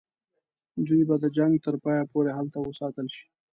[0.85, 3.25] دوی به د جنګ تر پایه پوري هلته وساتل شي.